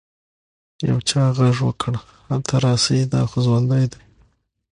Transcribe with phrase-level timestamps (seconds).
[0.89, 1.93] يو چا ږغ وکړ
[2.29, 4.01] هلته راسئ دا خو ژوندى دى.